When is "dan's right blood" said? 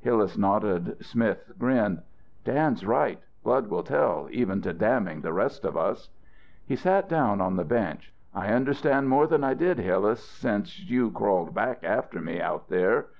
2.42-3.68